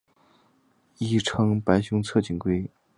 [0.97, 2.67] 亦称白胸侧颈龟。